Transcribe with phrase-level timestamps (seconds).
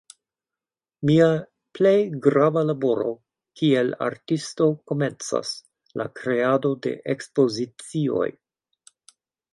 [1.09, 1.25] Mia
[1.79, 3.11] plej grava laboro
[3.61, 5.53] kiel artisto komencas:
[6.03, 8.29] la kreado de ekspozicioj.